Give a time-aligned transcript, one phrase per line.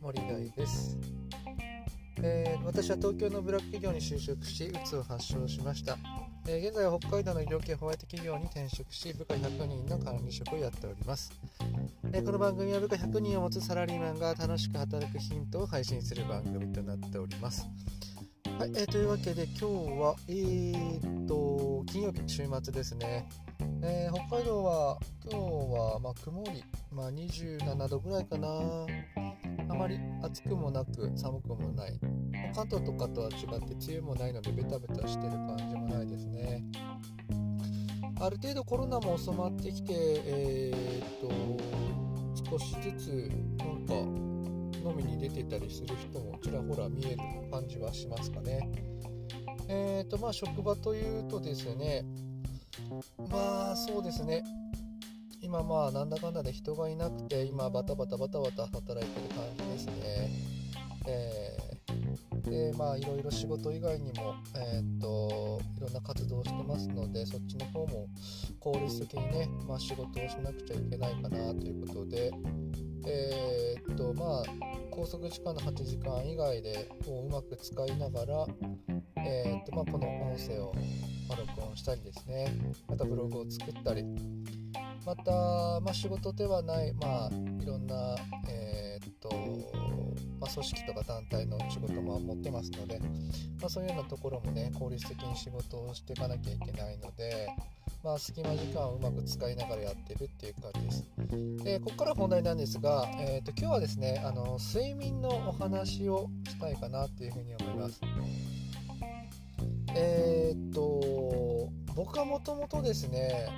[0.00, 0.98] 森大です、
[2.22, 5.96] えー、私は東京のブラック企業に就職しうつを発症しました、
[6.46, 11.32] えー、現在は北海道の医療系ホワイト企業に転職し部下100人の管理職をやっております、
[12.12, 17.68] えー、この番組は部下100人を持つサラリーマンが楽しく働くヒントを配信する番組となっております。
[18.58, 19.64] はい、えー、というわけで今日
[19.98, 23.26] はえー、っと金曜日週末ですね。
[23.82, 28.48] えー、北海道は今日はま曇り、まあ、27度ぐらいかな。
[29.70, 31.98] あまり暑くもなく寒くもない。
[32.54, 36.64] 関東とかとは違って梅雨もないのでベタベタしてる感じもないですね。
[38.20, 47.18] ある程度コロナも収まってきてえー、っと少しずつなんか飲みに出てたりする人もちらほら見える
[47.50, 48.70] 感じはしますかね。
[49.68, 52.04] えー、っとまあ職場というとですね。
[53.30, 54.42] まあそうですね。
[55.42, 60.30] 今まあなんだかんだで人がいなくて今バタバタバタバタ働いてる感じですね。
[61.06, 68.06] えー、でまあいろいろ仕事以外にもえー、っといろんな活動をしてますのでそっちの方も
[68.58, 72.30] 効率的にね、まあ、仕事をしなくちゃいけないかなということで
[73.06, 78.46] えー、っとまあ拘束時間の8時間以外でうまく使いながら
[79.16, 80.74] えー、っとまあ、この音声を
[81.28, 82.48] ま録音したりですね。
[82.88, 84.04] またブログを作ったり。
[85.06, 85.30] また、
[85.80, 87.30] まあ、仕事ではない、まあ、
[87.62, 88.16] いろんな、
[88.48, 89.30] えー、っと
[90.40, 93.00] まあ、組織とか団体の仕事も持ってますので、
[93.62, 97.48] ま、そういうようなところもね効率的に仕事をしていかなきゃいけないので、
[98.02, 101.04] まあ、隙間時間をうまく使いながらやってるっていう感じです。
[101.64, 108.00] でここから本題なんですが、えー、と今日はですねあの睡眠のお話をしたいかなっていうふうに思います。
[109.94, 113.48] えー、っと僕はもともとですね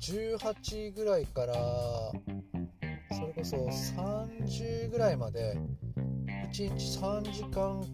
[0.00, 5.58] 18ぐらいからそれこそ30ぐらいまで
[6.26, 7.84] 1日3時間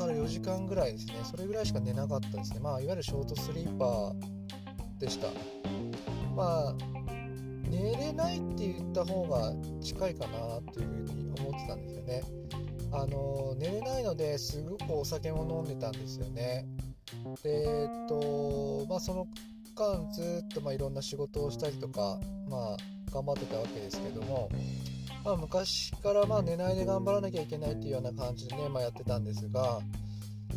[0.00, 1.14] から4時間ぐらいですね。
[1.24, 2.60] それぐらいしか寝なかったですね。
[2.60, 5.28] まあいわゆるショートスリーパーでした。
[6.34, 6.74] まあ
[7.68, 12.22] 寝れないって言った方が近いかなっていうふうに思ってたんですよね。
[12.92, 16.66] あの寝れないのですごくお酒も飲んでたんですよね。
[17.42, 19.26] でえっとまあその
[19.74, 22.18] 間ずっとまあいろんな仕事をしたりとか
[22.48, 22.76] まあ
[23.12, 24.48] 頑張ってたわけですけども、
[25.24, 29.80] まあ、昔からまあ寝ないで頑張らなきゃいけないっていうような感じでね、まあ、やってたんですが。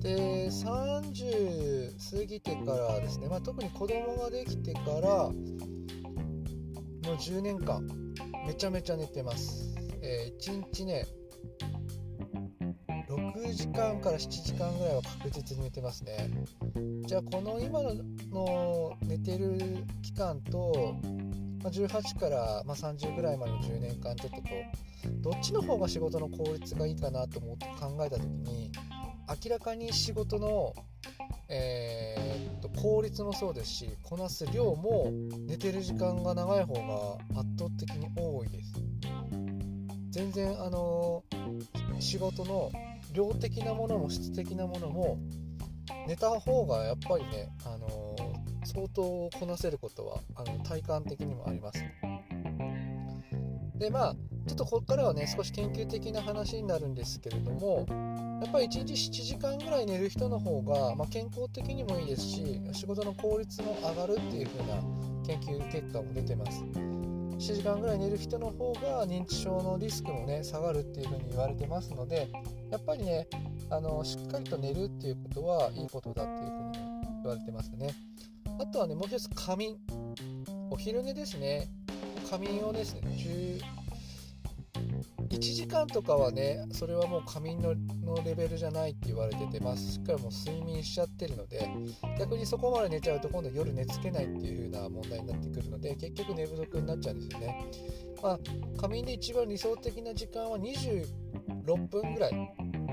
[0.00, 7.84] で30過ぎてからですね、まあ、特に子供ができてからもう10年間
[8.46, 11.04] めちゃめちゃ寝てます、えー、1日ね
[13.08, 16.30] 6時間から7時間ぐらいは確実に寝てますね。
[17.06, 20.96] じゃあこの今の寝てる期間と、
[21.62, 24.48] ま18からま30ぐらいまでの10年間ちょっとと
[25.20, 28.72] どっちの方が仕事の効率がいいかなと思って考えた時に
[29.44, 30.74] 明らかに仕事の
[31.50, 35.10] えー、っと効率もそうですしこなす量も
[35.46, 38.74] 寝てる時間が長い方が圧倒的に多いです。
[40.10, 41.22] 全然あの
[42.00, 42.70] 仕事の
[43.12, 45.18] 量的なものも質的なものも
[46.06, 48.27] 寝た方がやっぱりね、あのー、
[48.68, 51.82] 相当こなせることはあの体感的にもあります。
[53.76, 54.14] でまあ
[54.46, 57.86] ちょっとここからはね少し研究的な話になるんですけれども
[58.42, 64.82] やっぱり1日7時間ぐらい寝る人の方が、まあ、健康的にもいいですし仕事の効率も上がるっていう風な
[65.26, 66.62] 研究結果も出てます。
[67.38, 72.28] 7時間ぐらい寝る人の方が認知症のリスクもね下がるっていう風に言われてますので
[72.70, 73.28] やっぱりね
[73.70, 76.78] あのしっかりと寝るっていうことはいいことだっていう風に
[77.22, 77.94] 言われてますね
[78.58, 79.76] あとはねもう一つ仮眠。
[80.70, 81.68] お昼寝ですね。
[82.28, 83.00] 仮眠をですね
[85.30, 87.74] 1時間とかはねそれはもう仮眠の
[88.24, 89.92] レベルじゃないって言われててます。
[89.92, 91.70] しっかりもう睡眠しちゃってるので
[92.18, 97.66] 逆にそこまで寝ちゃうと今度夜寝つけないっていう風な問題になってくるので結局寝不足になっちゃうんですよね。
[98.22, 98.38] まあ
[98.80, 102.32] 仮眠で一番理想的な時間は26分ぐらい。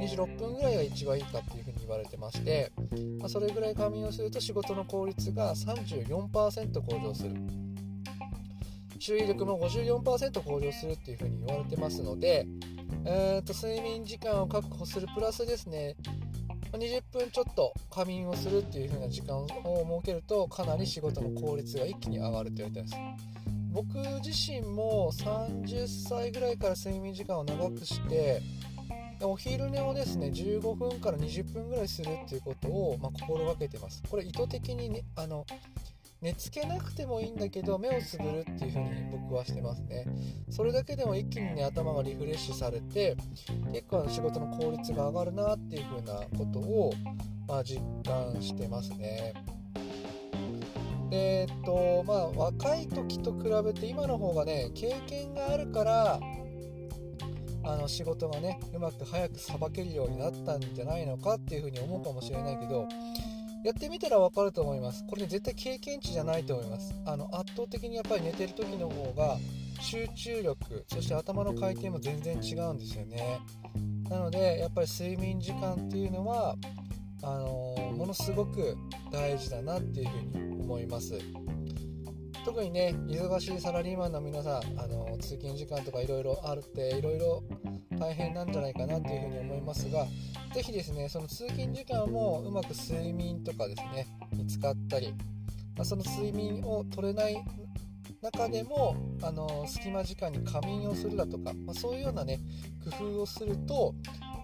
[0.00, 2.72] 26分ぐらいが一番いいかっていう風言われてまして、
[3.18, 7.34] まあ、それぐらい仮眠をすると仕事の効率が34%向上する。
[8.98, 12.46] 注意力も54%向上するっていうふうに言われてますので、
[13.06, 15.96] えーと、睡眠時間を確保するプラスですね
[16.72, 19.56] 20分ちょっと仮眠をするっていう風な時間を設
[20.04, 22.94] けるとかなり仕事の効率が一気に上がると言われてます。
[23.72, 23.94] 僕
[24.24, 28.42] 自身も30歳ぐらいから睡眠時間を長くして
[29.22, 34.02] お昼寝をですね15分から20分ぐらいするっていうことを、まあ、心がけてます。
[34.10, 35.46] これ意図的にねあの
[36.22, 40.06] 寝つけなくてもいいんだけど目をつぶるっていう風に僕はしてますね。
[40.50, 43.16] それだけでも一気にね頭がリフレッシュされて
[43.72, 46.92] 結構あの仕事の効率が上がるなっていう風なことを、
[47.48, 49.32] まあ、実感してますね。
[51.08, 56.20] でえっとまあ若い時と比べて今の方がね経験があるから
[57.62, 62.88] あの仕事がねうまく早くさばけるようになったんじゃないのかっていうふうに思うかもしれないけど
[63.64, 65.04] やってみたら分かると思います。
[65.06, 66.94] これね絶対経験値じゃないと思います。
[67.04, 69.36] あの圧倒的にやっぱり寝てる時の方が
[69.80, 73.40] 集中力そして頭の回転も全然違うんですよね。
[74.08, 76.56] なのでやっぱり睡眠時間っていうのは
[77.22, 78.76] あの、ものすごく
[79.12, 81.18] 大事だなっていうふうに思います。
[82.44, 87.42] 特にね忙しいサラリーマンの皆さんあの通勤時間とかいろいろあるっていろいろ
[87.98, 90.06] 大変なんじゃないかなっていうふうに思いますが
[90.54, 95.12] 是非ですねその通勤時間もうまく睡眠とかですねに使ったり、
[95.76, 97.44] まあ、その睡眠を取れない
[98.22, 102.38] 中でもあの隙間時間に仮眠をするだとか、まあ、そういうようなね
[102.98, 103.94] 工夫をすると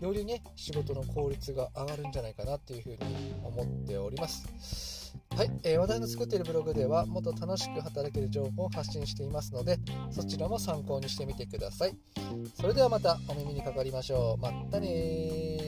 [0.00, 5.03] よりね仕事の効率が上がるんじゃないかなっていうふうに思っております。
[5.30, 9.78] はい、えー、私の作っているブログではもっと楽しく働ける情報を発信していますので
[10.10, 11.96] そちらも参考にしてみてください。
[12.60, 14.40] それではまたお耳にかかりましょう。
[14.40, 15.63] またね